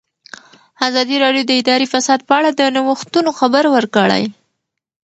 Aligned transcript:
ازادي 0.87 1.15
راډیو 1.23 1.47
د 1.47 1.51
اداري 1.61 1.87
فساد 1.93 2.19
په 2.27 2.33
اړه 2.39 2.49
د 2.53 2.61
نوښتونو 2.75 3.29
خبر 3.39 3.63
ورکړی. 3.75 4.23